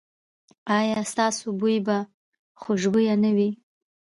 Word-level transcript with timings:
ایا 0.77 0.99
ستاسو 1.11 1.45
بوی 1.59 1.77
به 1.85 1.97
خوشبويه 2.61 3.15
نه 3.23 3.31
وي؟ 3.35 3.49